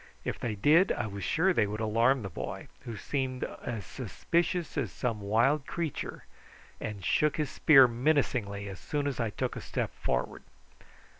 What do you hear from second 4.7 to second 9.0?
as some wild creature and shook his spear menacingly as